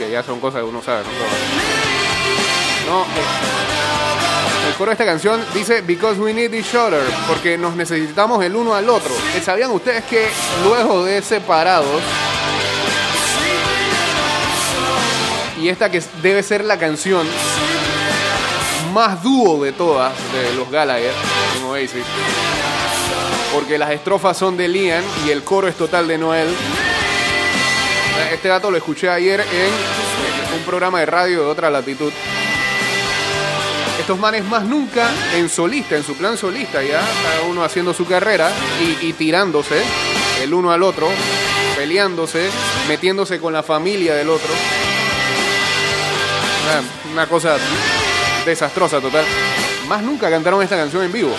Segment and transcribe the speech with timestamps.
[0.00, 1.02] que ya son cosas que uno sabe,
[2.86, 3.02] ¿no?
[3.02, 8.42] Eh, el coro de esta canción dice Because we need each other, porque nos necesitamos
[8.42, 9.12] el uno al otro.
[9.36, 10.26] Eh, ¿Sabían ustedes que
[10.64, 12.00] luego de separados,
[15.60, 17.26] y esta que debe ser la canción
[18.94, 21.12] más dúo de todas de los Gallagher
[21.58, 22.04] en Oasis,
[23.52, 26.48] porque las estrofas son de Liam y el coro es total de Noel.
[28.32, 32.12] Este dato lo escuché ayer en un programa de radio de otra latitud.
[33.98, 38.06] Estos manes más nunca en solista, en su plan solista ya, cada uno haciendo su
[38.06, 39.82] carrera y, y tirándose
[40.42, 41.08] el uno al otro,
[41.76, 42.48] peleándose,
[42.88, 44.48] metiéndose con la familia del otro.
[46.64, 47.56] Una, una cosa
[48.44, 49.24] desastrosa total.
[49.86, 51.34] Más nunca cantaron esta canción en vivo.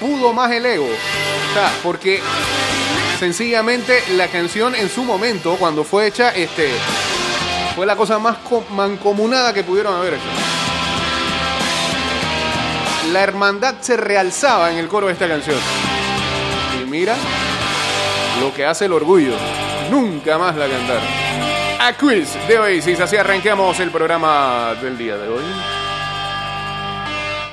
[0.00, 0.86] Pudo más el ego.
[0.86, 2.22] O sea, porque
[3.18, 6.70] sencillamente la canción en su momento, cuando fue hecha, este,
[7.74, 10.22] fue la cosa más co- mancomunada que pudieron haber hecho.
[13.12, 15.56] La hermandad se realzaba en el coro de esta canción.
[16.80, 17.16] Y mira
[18.40, 19.32] lo que hace el orgullo.
[19.90, 21.04] Nunca más la cantaron.
[21.80, 25.42] A quiz de Oasis, así arranquemos el programa del día de hoy.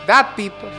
[0.05, 0.69] Datitos.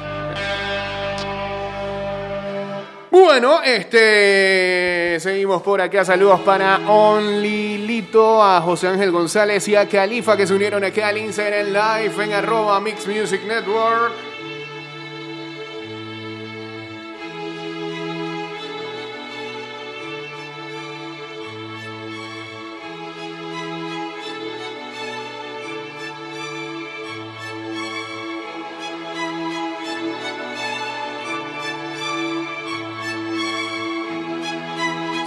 [3.19, 6.05] Bueno, este seguimos por acá.
[6.05, 11.17] Saludos para Onlilito, a José Ángel González y a Califa que se unieron acá al
[11.17, 14.36] Instagram Live en arroba Mix Music Network.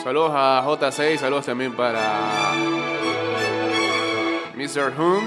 [0.10, 2.02] Saludos a J6, saludos también para
[4.56, 4.92] Mr.
[4.98, 5.22] Hum.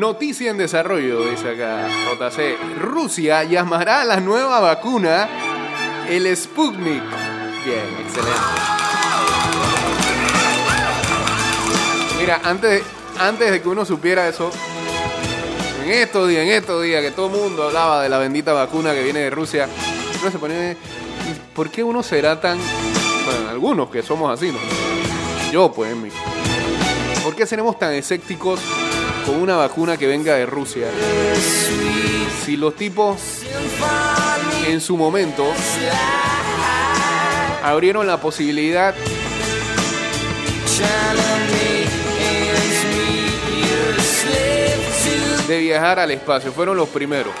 [0.00, 2.56] Noticia en desarrollo, dice acá JC.
[2.80, 5.28] Rusia llamará a la nueva vacuna
[6.08, 7.02] el Sputnik.
[7.66, 8.40] Bien, excelente.
[12.18, 12.82] Mira, antes,
[13.18, 14.50] antes de que uno supiera eso,
[15.82, 18.94] en estos días, en estos días que todo el mundo hablaba de la bendita vacuna
[18.94, 19.68] que viene de Rusia,
[20.22, 20.76] uno se ponía, ¿y
[21.54, 22.58] ¿por qué uno será tan,
[23.24, 24.58] bueno, algunos que somos así, ¿no?
[25.52, 26.10] Yo, pues, mi-
[27.22, 28.60] ¿por qué seremos tan escépticos
[29.24, 30.88] con una vacuna que venga de Rusia?
[32.44, 33.16] Si los tipos
[34.66, 35.46] en su momento
[37.62, 38.94] abrieron la posibilidad
[45.48, 47.32] de viajar al espacio, fueron los primeros.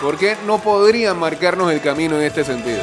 [0.00, 2.82] ¿Por qué no podrían marcarnos el camino en este sentido?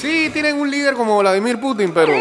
[0.00, 2.12] Sí, tienen un líder como Vladimir Putin, pero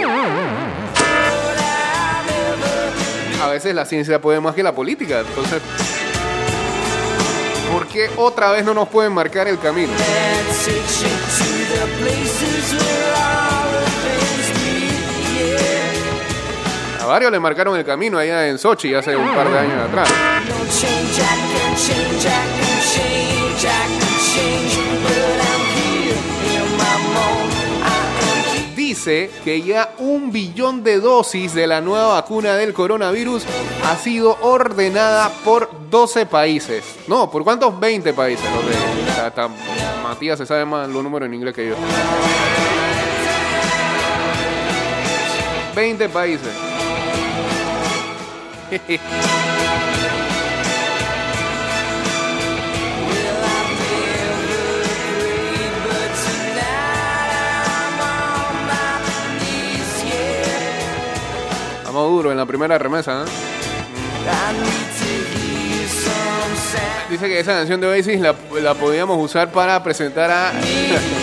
[3.43, 5.19] a veces la ciencia puede más que la política.
[5.19, 5.61] Entonces,
[7.71, 9.91] ¿por qué otra vez no nos pueden marcar el camino?
[17.01, 20.09] A varios le marcaron el camino allá en Sochi hace un par de años atrás.
[29.03, 33.43] Que ya un billón de dosis de la nueva vacuna del coronavirus
[33.83, 36.85] ha sido ordenada por 12 países.
[37.07, 37.77] No, ¿por cuántos?
[37.77, 38.45] 20 países.
[40.01, 41.75] Matías se sabe más los números en inglés que yo.
[45.75, 46.49] 20 países.
[61.93, 63.23] Vamos duro en la primera remesa.
[67.07, 68.33] Dice que esa canción de Oasis la,
[68.73, 70.51] podíamos usar para presentar a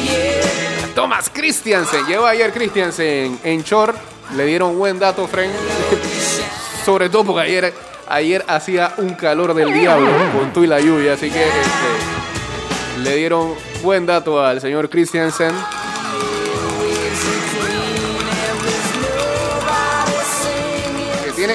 [0.95, 2.07] Thomas Christiansen.
[2.07, 3.97] Llegó ayer Christiansen en short.
[4.37, 5.51] Le dieron buen dato, Frank.
[6.85, 7.75] Sobre todo porque ayer,
[8.09, 11.15] ayer hacía un calor del diablo con tú y la lluvia.
[11.15, 15.51] Así que este, le dieron buen dato al señor Christiansen.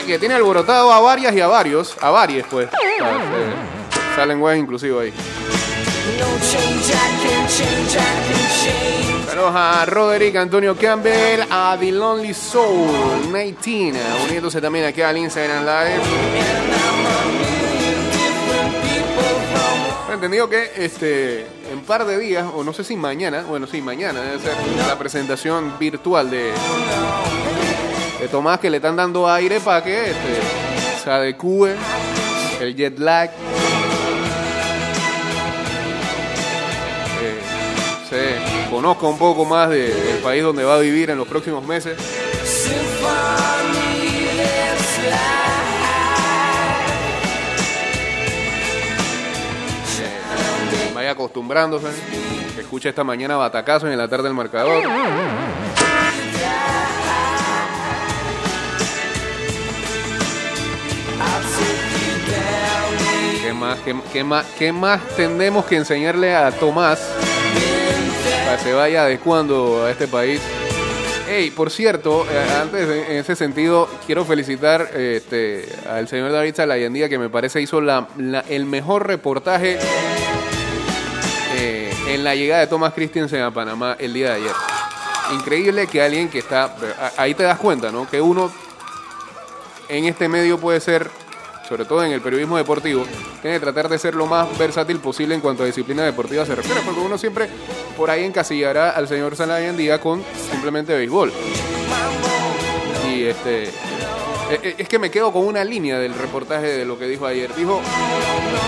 [0.03, 1.95] Que tiene alborotado a varias y a varios.
[2.01, 2.69] A varios, pues.
[4.15, 5.13] Salen weas inclusive ahí.
[9.27, 15.65] Saludos a Roderick Antonio Campbell, a The Lonely Soul 19, uniéndose también aquí al Instagram
[15.65, 16.01] Live.
[20.09, 23.81] He entendido que este en par de días, o no sé si mañana, bueno, sí,
[23.81, 24.53] mañana debe ser
[24.87, 26.51] la presentación virtual de
[28.25, 30.39] de Tomás que le están dando aire para que este,
[31.03, 31.75] se adecue
[32.59, 33.29] el jet lag.
[37.21, 37.39] Eh,
[38.09, 41.63] se conozca un poco más de- del país donde va a vivir en los próximos
[41.67, 41.95] meses.
[50.01, 51.87] Eh, vaya acostumbrándose.
[52.55, 54.81] Que escuche esta mañana batacazo en la tarde el marcador.
[63.83, 64.73] Qué, más, ¿Qué
[65.15, 66.99] tenemos que enseñarle a Tomás
[68.45, 70.41] para que se vaya adecuando a este país?
[71.27, 77.09] Hey, por cierto, eh, antes en ese sentido, quiero felicitar este, al señor David Salayandía,
[77.09, 79.79] que me parece hizo el mejor reportaje
[81.57, 84.51] eh, en la llegada de Thomas Christensen a Panamá el día de ayer.
[85.33, 86.75] Increíble que alguien que está.
[87.17, 88.07] Ahí te das cuenta, ¿no?
[88.07, 88.51] Que uno
[89.89, 91.09] en este medio puede ser,
[91.67, 93.05] sobre todo en el periodismo deportivo,
[93.41, 96.55] tiene que tratar de ser lo más versátil posible en cuanto a disciplina deportiva se
[96.55, 97.49] refiere, porque uno siempre
[97.97, 101.31] por ahí encasillará al señor Salayandía con simplemente béisbol.
[103.09, 103.63] Y este.
[103.63, 103.71] eh,
[104.61, 107.53] eh, Es que me quedo con una línea del reportaje de lo que dijo ayer.
[107.55, 107.81] Dijo,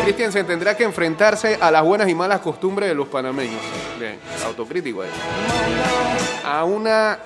[0.04, 3.62] Christiansen tendrá que enfrentarse a las buenas y malas costumbres de los panameños.
[4.00, 5.10] Bien, autocrítico ahí.
[6.46, 7.20] A una,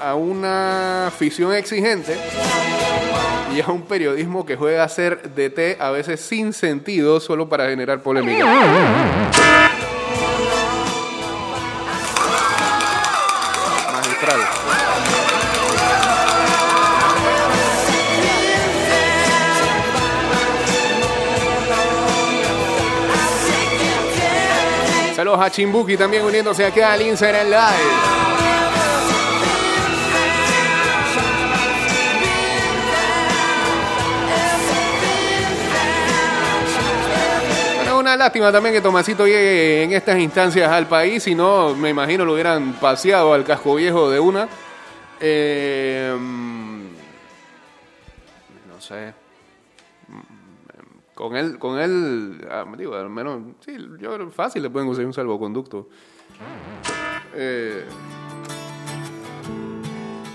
[0.00, 2.18] a una afición exigente
[3.54, 7.68] y a un periodismo que juega a ser DT a veces sin sentido solo para
[7.68, 8.46] generar polémica.
[13.92, 14.40] Magistral.
[25.14, 28.31] Saludos a Chimbuki también uniéndose aquí al Instagram Live.
[38.16, 42.34] Lástima también que Tomasito llegue en estas instancias al país, si no, me imagino lo
[42.34, 44.48] hubieran paseado al casco viejo de una.
[45.20, 46.16] Eh,
[48.68, 49.14] no sé.
[51.14, 55.14] Con él, con él, ah, digo, al menos, sí, yo fácil le pueden conseguir un
[55.14, 55.88] salvoconducto.
[57.34, 57.84] Eh,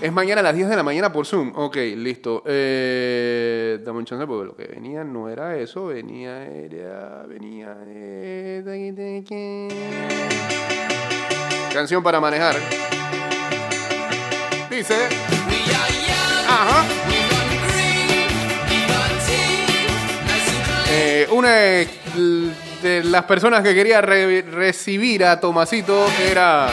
[0.00, 1.52] es mañana a las 10 de la mañana por Zoom.
[1.56, 2.42] Ok, listo.
[2.46, 5.86] Eh, dame un chance porque lo que venía no era eso.
[5.86, 7.76] Venía, era, venía.
[7.88, 8.62] eh,
[11.72, 12.56] Canción para manejar.
[14.70, 14.94] Dice.
[16.48, 16.84] Ajá.
[20.90, 21.88] Eh, una de,
[23.04, 26.68] las personas que quería re- recibir a Tomasito era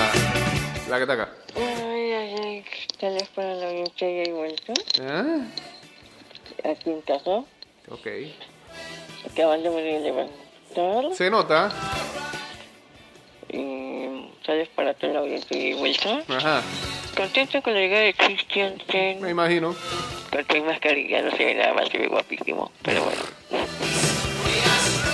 [0.89, 1.29] la que está acá.
[3.13, 4.73] Vez para la audiencia y vuelta.
[5.01, 5.37] Ah,
[6.63, 7.43] Aquí en casa,
[7.89, 8.07] Ok.
[9.31, 11.13] acabándome de levantar.
[11.15, 11.71] Se nota.
[13.49, 16.23] Y tal vez para toda la audiencia y vuelta.
[16.27, 16.63] Ajá.
[17.15, 19.29] Contento con la llegada de Christian Me Ten.
[19.29, 19.75] imagino.
[20.31, 22.71] Con tu mascarilla, no se ve nada más, se ve guapísimo.
[22.81, 23.21] Pero bueno.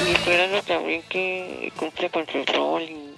[0.07, 3.13] Y esperando también que cumpla con su rol y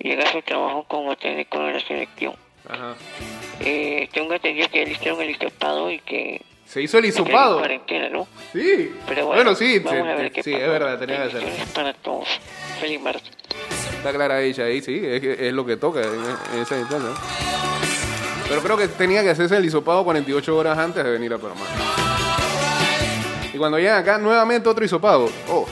[0.00, 2.34] llegue a su trabajo como técnico de la selección.
[2.72, 2.94] Ajá.
[3.60, 7.58] Eh, tengo entendido que él hicieron el hisopado y que Se hizo el hisopado.
[7.58, 8.26] cuarentena, ¿no?
[8.52, 8.92] Sí.
[9.06, 10.64] Pero bueno, Bueno, sí, vamos a ver qué sí, pasa.
[10.64, 11.48] es verdad, tenía que hacerlo.
[11.74, 12.28] Para todos.
[12.80, 13.30] Feliz martes.
[13.96, 16.08] Está clara ella ahí, sí, es, lo que toca en,
[16.56, 17.10] en esa instancia.
[18.48, 21.64] Pero creo que tenía que hacerse el hisopado 48 horas antes de venir a Panamá.
[23.54, 25.30] Y cuando llegan acá, nuevamente otro hisopado.
[25.48, 25.66] Oh.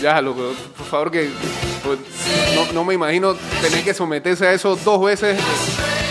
[0.00, 1.30] Ya, loco, por favor que...
[2.54, 5.38] no, no me imagino tener que someterse a eso dos veces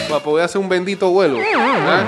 [0.10, 1.38] para poder hacer un bendito vuelo.
[1.58, 2.04] ¿ah?